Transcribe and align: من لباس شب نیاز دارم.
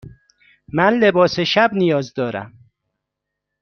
من 0.73 0.93
لباس 0.99 1.39
شب 1.41 1.69
نیاز 1.73 2.13
دارم. 2.13 2.53